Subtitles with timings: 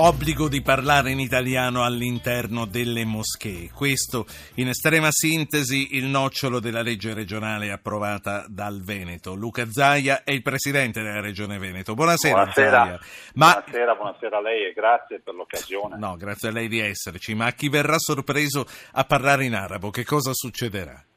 [0.00, 3.70] obbligo di parlare in italiano all'interno delle moschee.
[3.72, 9.34] Questo, in estrema sintesi, il nocciolo della legge regionale approvata dal Veneto.
[9.34, 11.94] Luca Zaia è il presidente della Regione Veneto.
[11.94, 12.84] Buonasera, buonasera.
[12.84, 13.00] Zaia.
[13.34, 13.52] Ma...
[13.52, 15.98] Buonasera, buonasera a lei e grazie per l'occasione.
[15.98, 17.34] No, grazie a lei di esserci.
[17.34, 21.07] Ma a chi verrà sorpreso a parlare in arabo, che cosa succederà?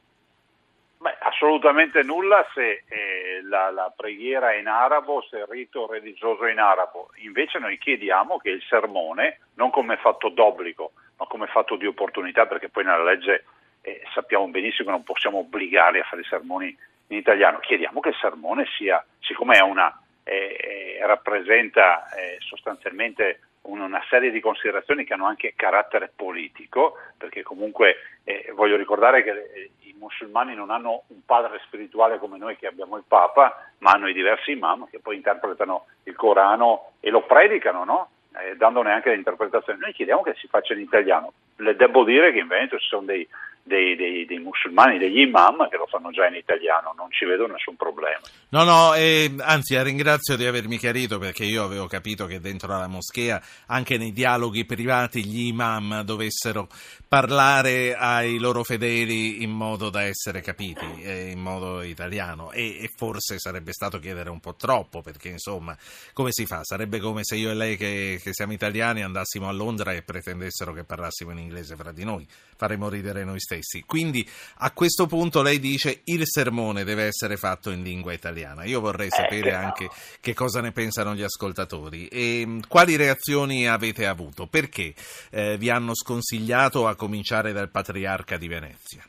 [1.42, 6.52] Assolutamente nulla se eh, la, la, preghiera è in arabo, se il rito religioso è
[6.52, 7.10] in arabo.
[7.24, 12.46] Invece noi chiediamo che il sermone, non come fatto d'obbligo, ma come fatto di opportunità,
[12.46, 13.46] perché poi nella legge
[13.82, 16.78] eh, sappiamo benissimo che non possiamo obbligarli a fare i sermoni
[17.08, 24.04] in italiano, chiediamo che il sermone sia, siccome una, eh, eh, rappresenta eh, sostanzialmente una
[24.10, 29.72] serie di considerazioni che hanno anche carattere politico, perché comunque eh, voglio ricordare che
[30.02, 34.14] musulmani non hanno un padre spirituale come noi che abbiamo il Papa, ma hanno i
[34.14, 38.10] diversi imam che poi interpretano il Corano e lo predicano, no?
[38.40, 39.80] eh, dandone anche l'interpretazione.
[39.80, 41.34] Noi chiediamo che si faccia in italiano.
[41.58, 43.28] Le devo dire che in Veneto ci sono dei
[43.64, 47.48] dei, dei, dei, musulmani, degli imam che lo fanno già in italiano, non ci vedo
[47.48, 48.22] nessun problema.
[48.50, 52.88] No, no, eh, anzi ringrazio di avermi chiarito perché io avevo capito che dentro la
[52.88, 56.68] moschea, anche nei dialoghi privati, gli imam dovessero
[57.08, 62.90] parlare ai loro fedeli in modo da essere capiti, eh, in modo italiano e, e,
[62.96, 65.76] forse sarebbe stato chiedere un po' troppo perché insomma
[66.14, 66.64] come si fa?
[66.64, 70.72] Sarebbe come se io e lei che, che siamo italiani andassimo a Londra e pretendessero
[70.72, 72.26] che parlassimo in inglese fra di noi,
[72.56, 73.84] faremmo ridere noi stessi stessi.
[73.86, 74.26] Quindi
[74.60, 78.64] a questo punto lei dice il sermone deve essere fatto in lingua italiana.
[78.64, 79.92] Io vorrei eh, sapere eh, anche no.
[80.22, 84.48] che cosa ne pensano gli ascoltatori e mm, quali reazioni avete avuto.
[84.48, 84.94] Perché
[85.32, 89.04] eh, vi hanno sconsigliato a cominciare dal patriarca di Venezia?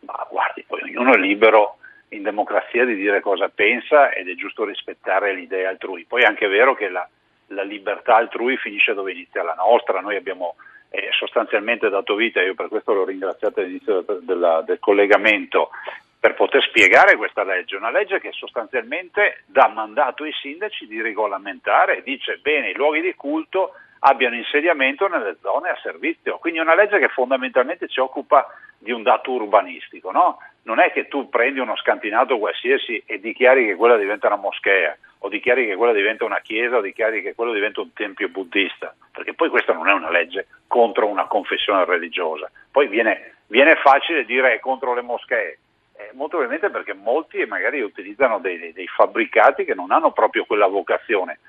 [0.00, 1.78] Ma guardi, poi ognuno è libero
[2.10, 6.04] in democrazia di dire cosa pensa ed è giusto rispettare l'idea altrui.
[6.04, 7.06] Poi è anche vero che la,
[7.48, 10.00] la libertà altrui finisce dove inizia la nostra.
[10.00, 10.56] Noi abbiamo
[10.90, 15.70] eh, sostanzialmente dato vita, io per questo l'ho ringraziato all'inizio della, del collegamento,
[16.18, 21.98] per poter spiegare questa legge, una legge che sostanzialmente dà mandato ai sindaci di regolamentare
[21.98, 26.62] e dice bene i luoghi di culto abbiano insediamento nelle zone a servizio, quindi è
[26.62, 28.46] una legge che fondamentalmente si occupa
[28.78, 30.38] di un dato urbanistico, no?
[30.62, 34.96] non è che tu prendi uno scantinato qualsiasi e dichiari che quella diventa una moschea
[35.26, 38.94] o dichiari che quella diventa una chiesa o dichiari che quello diventa un tempio buddista,
[39.12, 42.50] perché poi questa non è una legge contro una confessione religiosa.
[42.70, 45.58] Poi viene, viene facile dire è contro le moschee,
[45.96, 50.68] eh, molto probabilmente perché molti magari utilizzano dei, dei, fabbricati che non hanno proprio quella
[50.68, 51.40] vocazione.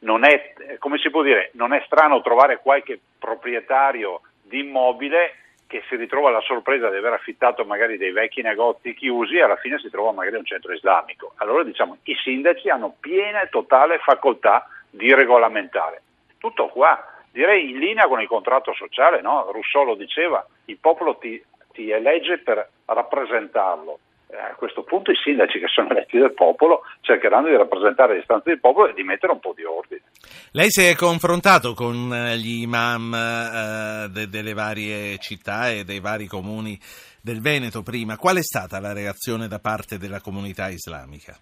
[0.00, 5.34] Non è, eh, come si può dire, non è strano trovare qualche proprietario di immobile
[5.66, 9.56] che si ritrova la sorpresa di aver affittato magari dei vecchi negozi chiusi e alla
[9.56, 11.32] fine si trova magari un centro islamico.
[11.36, 16.02] Allora diciamo i sindaci hanno piena e totale facoltà di regolamentare.
[16.38, 19.50] Tutto qua, direi in linea con il contratto sociale, no?
[19.50, 23.98] Rousseau lo diceva, il popolo ti, ti elegge per rappresentarlo
[24.30, 28.50] a questo punto i sindaci che sono eletti dal popolo cercheranno di rappresentare le istanze
[28.50, 30.02] del popolo e di mettere un po' di ordine.
[30.52, 36.00] Lei si è confrontato con eh, gli imam eh, de- delle varie città e dei
[36.00, 36.78] vari comuni
[37.22, 38.16] del Veneto prima.
[38.16, 41.36] Qual è stata la reazione da parte della comunità islamica?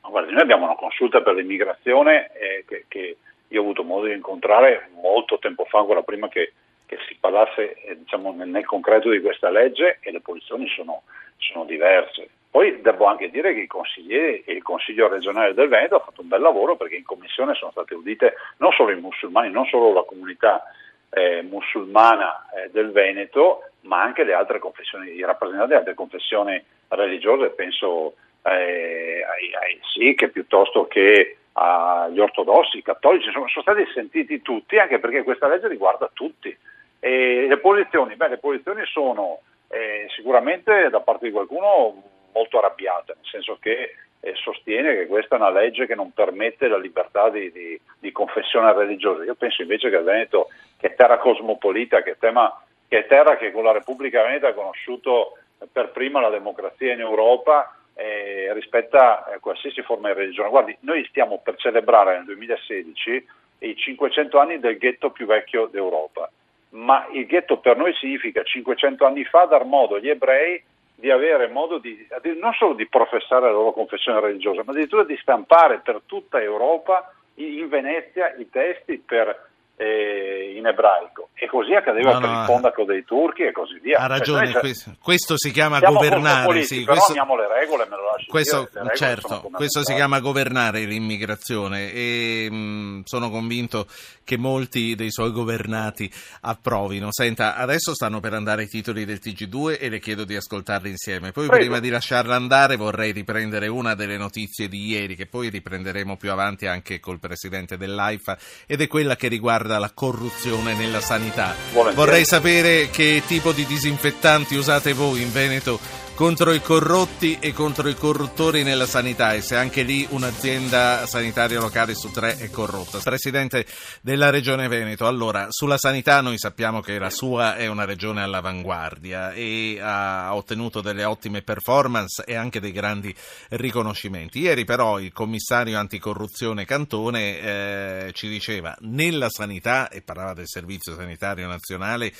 [0.00, 3.16] Guardi, noi abbiamo una consulta per l'immigrazione eh, che, che,
[3.48, 6.52] io ho avuto modo di incontrare molto tempo fa, ancora prima che,
[6.86, 11.02] che si parlasse eh, diciamo, nel, nel concreto di questa legge e le posizioni sono
[11.38, 12.28] sono diverse.
[12.50, 16.20] Poi devo anche dire che i consiglieri e il Consiglio regionale del Veneto ha fatto
[16.20, 19.92] un bel lavoro perché in commissione sono state udite non solo i musulmani, non solo
[19.92, 20.62] la comunità
[21.10, 26.62] eh, musulmana eh, del Veneto, ma anche le altre confessioni, i rappresentanti delle altre confessioni
[26.88, 33.84] religiose, penso eh, ai, ai Sikh piuttosto che agli ortodossi, i cattolici, sono, sono, stati
[33.92, 36.56] sentiti tutti anche perché questa legge riguarda tutti.
[37.00, 39.40] E le posizioni, beh, le posizioni sono
[39.74, 42.00] eh, sicuramente da parte di qualcuno
[42.32, 46.68] molto arrabbiata, nel senso che eh, sostiene che questa è una legge che non permette
[46.68, 49.24] la libertà di, di, di, confessione religiosa.
[49.24, 50.48] Io penso invece che il Veneto,
[50.78, 54.48] che è terra cosmopolita, che è, tema, che è terra che con la Repubblica Veneta
[54.48, 55.38] ha conosciuto
[55.70, 60.50] per prima la democrazia in Europa, eh, rispetta a qualsiasi forma di religione.
[60.50, 63.26] Guardi, noi stiamo per celebrare nel 2016
[63.58, 66.30] i 500 anni del ghetto più vecchio d'Europa
[66.74, 70.62] ma il ghetto per noi significa 500 anni fa dar modo agli ebrei
[70.96, 72.06] di avere modo di,
[72.40, 77.12] non solo di professare la loro confessione religiosa, ma addirittura di stampare per tutta Europa
[77.34, 81.30] in Venezia i testi per, eh, in ebraico.
[81.34, 83.98] e così accadeva no, per no, il fondaco dei turchi e così via.
[83.98, 86.46] Ha cioè, ragione, cioè, questo, questo, si chiama governare.
[86.46, 90.20] Politici, sì, questo, amiamo le regole, me lo lasci questo, dire, certo, questo si chiama
[90.20, 93.86] governare l'immigrazione e mh, mm, sono convinto
[94.22, 96.10] che molti dei suoi governati
[96.42, 97.08] approvino.
[97.10, 101.32] Senta, adesso stanno per andare i titoli del TG2 e le chiedo di ascoltarli insieme.
[101.32, 101.64] Poi Prego.
[101.64, 106.30] prima di lasciarla andare vorrei riprendere una delle notizie di ieri che poi riprenderemo più
[106.30, 111.54] avanti anche col presidente dell'AIFA ed è quella che riguarda la corruzione nella sanità.
[111.72, 111.94] Volentieri.
[111.94, 115.78] Vorrei sapere che tipo di disinfettanti usate voi in Veneto
[116.14, 121.58] contro i corrotti e contro i corruttori nella sanità e se anche lì un'azienda sanitaria
[121.58, 123.00] locale su tre è corrotta.
[123.00, 123.66] Presidente
[124.00, 129.32] della Regione Veneto, allora sulla sanità noi sappiamo che la sua è una regione all'avanguardia
[129.32, 133.12] e ha ottenuto delle ottime performance e anche dei grandi
[133.50, 134.38] riconoscimenti.
[134.38, 140.94] Ieri però il commissario anticorruzione Cantone eh, ci diceva nella sanità, e parlava del Servizio
[140.94, 142.12] Sanitario Nazionale,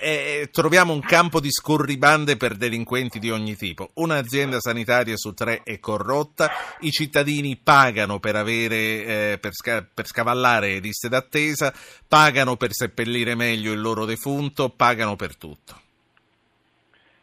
[0.00, 3.90] eh, troviamo un campo di scorribande per delinquenti di ogni tipo.
[3.94, 6.50] Un'azienda sanitaria su tre è corrotta,
[6.80, 11.72] i cittadini pagano per, avere, eh, per, sca- per scavallare liste d'attesa,
[12.08, 15.80] pagano per seppellire meglio il loro defunto, pagano per tutto.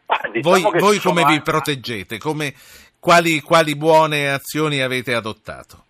[0.07, 1.33] Ah, diciamo voi, voi come anche...
[1.33, 2.18] vi proteggete?
[2.18, 2.54] Come,
[3.00, 5.86] quali, quali buone azioni avete adottato?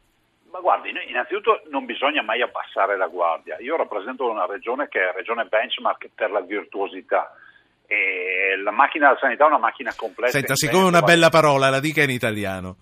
[0.51, 3.57] Ma guardi, innanzitutto non bisogna mai abbassare la guardia.
[3.59, 7.35] Io rappresento una regione che è regione benchmark per la virtuosità.
[7.87, 10.37] E la macchina della sanità è una macchina complessa.
[10.37, 12.75] Senta, siccome è una bella parola, la dica in italiano.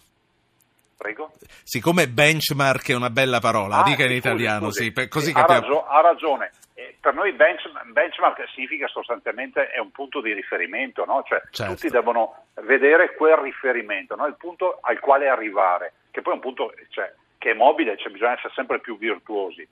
[1.02, 1.32] Prego?
[1.64, 4.94] Siccome benchmark è una bella parola, la ah, dica in italiano, scusi.
[4.96, 5.62] sì, così ha, capiamo.
[5.62, 6.52] Ragione, ha ragione.
[6.76, 7.62] Eh, per noi bench,
[7.92, 11.24] benchmark significa sostanzialmente è un punto di riferimento, no?
[11.26, 11.74] cioè certo.
[11.74, 14.28] tutti devono vedere quel riferimento, no?
[14.28, 18.12] il punto al quale arrivare, che poi è un punto cioè, che è mobile, cioè
[18.12, 19.68] bisogna essere sempre più virtuosi.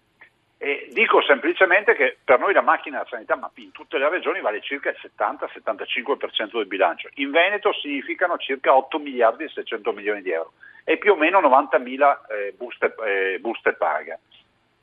[0.62, 4.42] E dico semplicemente che per noi la macchina della sanità, ma in tutte le regioni,
[4.42, 7.08] vale circa il 70-75% del bilancio.
[7.16, 10.52] In Veneto significano circa 8 miliardi e 600 milioni di euro
[10.84, 14.20] e più o meno 90 mila eh, buste, eh, buste paga.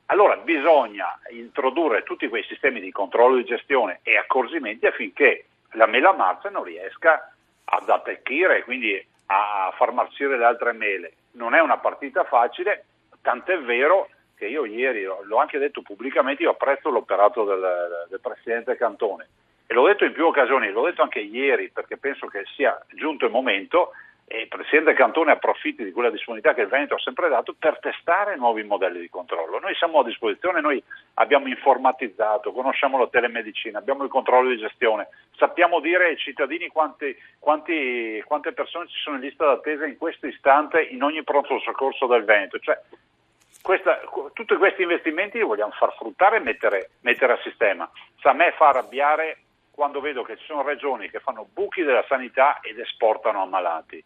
[0.07, 6.13] Allora bisogna introdurre tutti quei sistemi di controllo di gestione e accorgimenti affinché la mela
[6.13, 7.31] marcia non riesca
[7.65, 11.13] ad attecchire e quindi a far marcire le altre mele.
[11.33, 12.85] Non è una partita facile,
[13.21, 18.77] tant'è vero che io ieri l'ho anche detto pubblicamente, io apprezzo l'operato del, del Presidente
[18.77, 19.27] Cantone
[19.65, 23.25] e l'ho detto in più occasioni, l'ho detto anche ieri perché penso che sia giunto
[23.25, 23.91] il momento
[24.29, 27.79] e il Presidente Cantone approfitti di quella disponibilità che il Veneto ha sempre dato per
[27.79, 29.57] testare nuovi modelli di controllo.
[29.57, 30.83] Noi siamo a disposizione, noi
[31.15, 35.07] abbiamo informatizzato, conosciamo la telemedicina, abbiamo il controllo di gestione,
[35.37, 40.27] sappiamo dire ai cittadini quanti, quanti, quante persone ci sono in lista d'attesa in questo
[40.27, 42.59] istante in ogni pronto soccorso del Veneto.
[42.59, 42.77] Cioè,
[43.61, 43.99] questa,
[44.33, 47.89] tutti questi investimenti li vogliamo far fruttare e mettere, mettere a sistema.
[48.21, 49.39] Sa a me fa arrabbiare
[49.71, 54.03] quando vedo che ci sono regioni che fanno buchi della sanità ed esportano ammalati.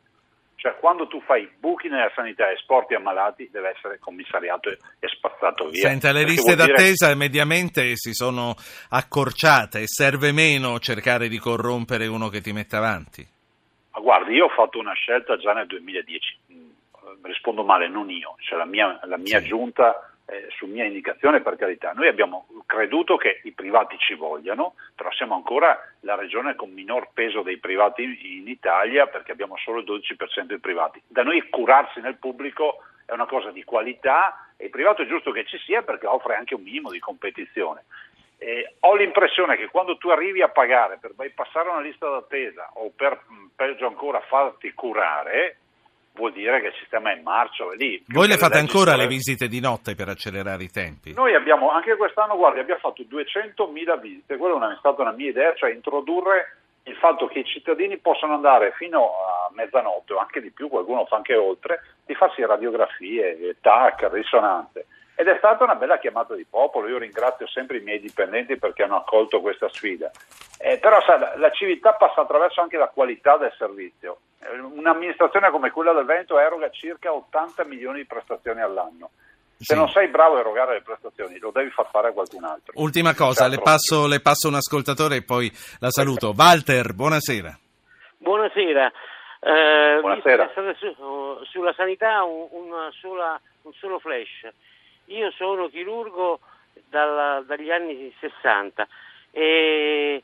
[0.56, 4.78] Cioè quando tu fai buchi nella sanità e esporti ammalati deve essere commissariato e,
[5.08, 5.88] spazzato via.
[5.88, 7.18] Senta, le liste d'attesa dire...
[7.18, 8.56] mediamente si sono
[8.90, 13.28] accorciate e serve meno cercare di corrompere uno che ti mette avanti?
[13.92, 16.38] Ma guardi, io ho fatto una scelta già nel 2010
[17.24, 19.48] rispondo male, non io, cioè la mia, la mia sì.
[19.48, 21.92] giunta eh, su mia indicazione per carità.
[21.92, 27.10] Noi abbiamo creduto che i privati ci vogliano, però siamo ancora la regione con minor
[27.14, 31.02] peso dei privati in, in Italia perché abbiamo solo il 12% dei privati.
[31.06, 35.32] Da noi curarsi nel pubblico è una cosa di qualità e il privato è giusto
[35.32, 37.84] che ci sia perché offre anche un minimo di competizione.
[38.38, 42.92] Eh, ho l'impressione che quando tu arrivi a pagare per bypassare una lista d'attesa o
[42.96, 43.22] per
[43.56, 45.58] peggio ancora farti curare,
[46.14, 47.66] vuol dire che il sistema è in marcia.
[47.76, 51.14] Lì, Voi le fate ancora le visite di notte per accelerare i tempi?
[51.14, 55.54] Noi abbiamo, anche quest'anno, guardi, abbiamo fatto 200.000 visite, quella è stata una mia idea,
[55.56, 60.52] cioè introdurre il fatto che i cittadini possano andare fino a mezzanotte o anche di
[60.52, 64.88] più, qualcuno fa anche oltre, di farsi radiografie, TAC, risonanze.
[65.16, 68.84] Ed è stata una bella chiamata di popolo, io ringrazio sempre i miei dipendenti perché
[68.84, 70.10] hanno accolto questa sfida.
[70.58, 74.18] Eh, però sa, la civiltà passa attraverso anche la qualità del servizio.
[74.44, 79.12] Eh, un'amministrazione come quella del Veneto eroga circa 80 milioni di prestazioni all'anno.
[79.58, 79.76] Se sì.
[79.76, 82.74] non sei bravo a erogare le prestazioni, lo devi far fare a qualcun altro.
[82.78, 86.34] Ultima cosa, le passo, le passo, un ascoltatore e poi la saluto.
[86.36, 87.60] Walter, buonasera.
[88.18, 88.92] Buonasera.
[89.40, 90.52] Eh, buonasera.
[90.78, 94.48] Su, sulla sanità un, sola, un solo flash.
[95.06, 96.40] Io sono chirurgo
[96.90, 98.88] dal, dagli anni 60
[99.32, 100.24] e,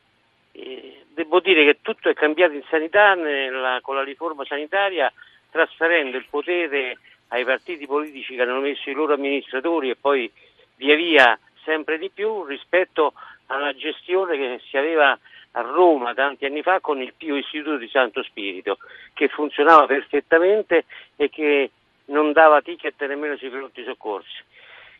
[0.57, 5.11] e, devo dire che tutto è cambiato in sanità nella, con la riforma sanitaria
[5.51, 6.97] trasferendo il potere
[7.29, 10.31] ai partiti politici che hanno messo i loro amministratori e poi
[10.75, 13.13] via via sempre di più rispetto
[13.47, 15.17] alla gestione che si aveva
[15.51, 18.77] a Roma tanti anni fa con il Pio Istituto di Santo Spirito,
[19.13, 20.85] che funzionava perfettamente
[21.15, 21.71] e che
[22.05, 24.43] non dava ticket nemmeno sui pronti soccorsi.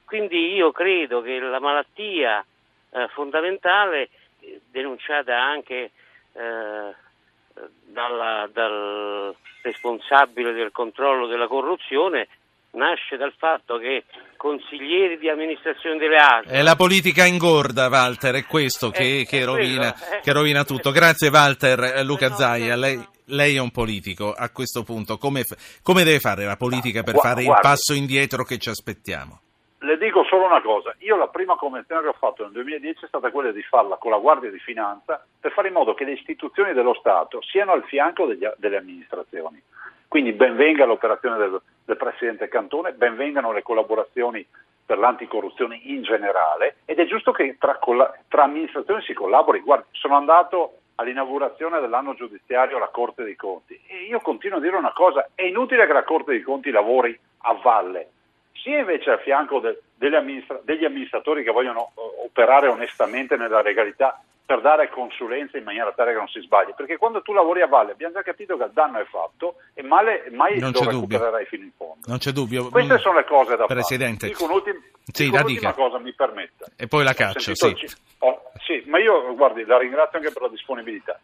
[0.04, 2.44] Quindi io credo che la malattia
[2.90, 4.10] eh, fondamentale, eh,
[4.70, 5.92] denunciata anche
[6.34, 6.96] eh,
[7.86, 12.27] dalla, dal responsabile del controllo della corruzione,
[12.72, 14.04] nasce dal fatto che
[14.38, 16.50] consiglieri di amministrazione delle ASL...
[16.50, 20.63] È la politica ingorda, Walter, è questo che, è, che, è rovina, quello, che rovina,
[20.63, 20.92] tutto.
[20.92, 25.44] Grazie Walter, eh, Luca Zaia, lei, lei, è un politico, a questo punto come,
[25.82, 29.42] come deve fare la politica per fare il passo indietro che ci aspettiamo?
[29.79, 33.07] Le dico solo una cosa, io la prima convenzione che ho fatto nel 2010 è
[33.07, 36.13] stata quella di farla con la Guardia di Finanza per fare in modo che le
[36.13, 39.62] istituzioni dello Stato siano al fianco degli, delle amministrazioni.
[40.07, 44.46] Quindi benvenga l'operazione del, del Presidente Cantone, benvengano le collaborazioni
[44.84, 47.77] per l'anticorruzione in generale ed è giusto che tra,
[48.27, 49.60] tra amministrazioni si collabori.
[49.60, 54.75] Guarda, sono andato all'inaugurazione dell'anno giudiziario alla Corte dei Conti e io continuo a dire
[54.75, 58.10] una cosa, è inutile che la Corte dei Conti lavori a valle,
[58.62, 64.22] sia invece a fianco de, amministra- degli amministratori che vogliono uh, operare onestamente nella legalità
[64.48, 67.68] per dare consulenza in maniera tale che non si sbagli, perché quando tu lavori a
[67.68, 71.46] valle abbiamo già capito che il danno è fatto e male, mai non lo recupererai
[71.48, 72.00] fino in fondo.
[72.06, 72.70] Non c'è dubbio.
[72.70, 72.98] Queste mm.
[72.98, 74.28] sono le cose da Presidente.
[74.28, 74.32] fare.
[74.32, 76.66] Dico, un'ultima, sì, dico un'ultima cosa, mi permetta.
[76.78, 77.76] E poi la caccio, sì.
[78.20, 81.20] Oh, sì, ma io, guardi, la ringrazio anche per la disponibilità.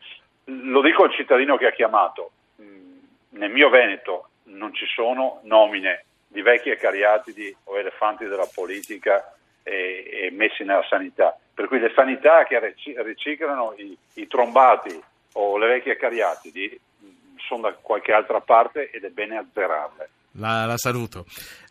[0.46, 2.32] Lo dico al cittadino che ha chiamato.
[2.62, 2.98] Mm,
[3.30, 9.34] nel mio Veneto non ci sono nomine di vecchi e cariatidi o elefanti della politica
[9.64, 12.60] e, e messi nella sanità per cui le sanità che
[13.04, 15.00] riciclano i, i trombati
[15.34, 16.80] o le vecchie cariatidi
[17.48, 20.10] sono da qualche altra parte ed è bene azzerarle.
[20.38, 21.26] La, la saluto.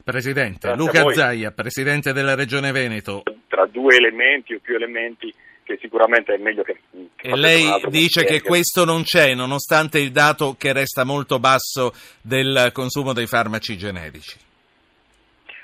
[0.04, 3.22] Presidente, Grazie Luca Zaia, Presidente della Regione Veneto.
[3.48, 5.32] Tra due elementi o più elementi
[5.64, 6.80] che sicuramente è meglio che...
[7.16, 11.92] che e lei dice che questo non c'è, nonostante il dato che resta molto basso
[12.20, 14.50] del consumo dei farmaci generici.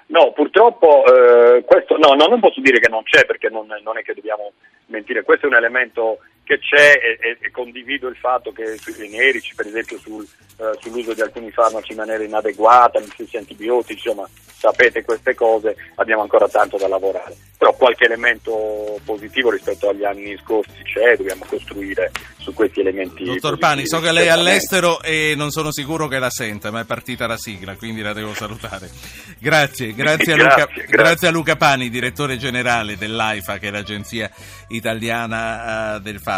[0.09, 3.99] No, purtroppo eh, questo no, no, non posso dire che non c'è perché non, non,
[3.99, 4.53] è che dobbiamo
[4.87, 6.19] mentire, questo è un elemento
[6.49, 10.27] che c'è e, e, condivido il fatto che sui generici, per esempio sul,
[10.57, 14.27] eh, sull'uso di alcuni farmaci in maniera inadeguata, gli stessi antibiotici, insomma
[14.59, 17.37] sapete queste cose, abbiamo ancora tanto da lavorare.
[17.59, 23.25] Però qualche elemento positivo rispetto agli anni scorsi c'è, dobbiamo costruire su questi elementi.
[23.25, 26.81] Dottor Pani, so che lei è all'estero e non sono sicuro che la senta, ma
[26.81, 28.89] è partita la sigla, quindi la devo salutare.
[29.39, 31.29] Grazie, grazie, a, Luca, grazie, grazie.
[31.29, 34.31] a Luca Pani, direttore generale dell'AIFA, che è l'agenzia
[34.69, 36.38] italiana uh, del farmaco.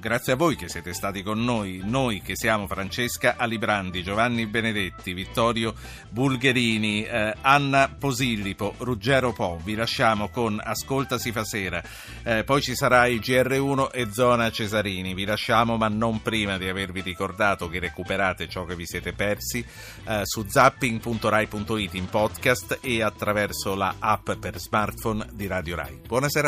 [0.00, 5.12] Grazie a voi che siete stati con noi, noi che siamo Francesca Alibrandi, Giovanni Benedetti,
[5.12, 5.74] Vittorio
[6.08, 9.60] Bulgherini, uh, Anna Posillipo, Ruggero Po.
[9.62, 11.82] Vi lasciamo con Ascolta si fa sera,
[12.24, 15.14] uh, poi ci sarà il GR1 e Zona Cesarini.
[15.14, 19.64] Vi lasciamo, ma non prima di avervi ricordato che recuperate ciò che vi siete persi
[20.22, 26.00] su zapping.rai.it in podcast e attraverso la app per smartphone di Radio Rai.
[26.06, 26.44] Buonasera.